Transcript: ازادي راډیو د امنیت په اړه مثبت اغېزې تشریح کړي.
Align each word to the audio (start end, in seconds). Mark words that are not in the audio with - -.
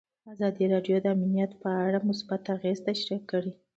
ازادي 0.33 0.65
راډیو 0.73 0.97
د 1.01 1.05
امنیت 1.15 1.51
په 1.61 1.69
اړه 1.85 1.99
مثبت 2.09 2.41
اغېزې 2.55 2.83
تشریح 2.87 3.21
کړي. 3.31 3.51